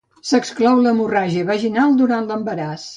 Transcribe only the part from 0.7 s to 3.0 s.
l'hemorràgia vaginal durant l'embaràs.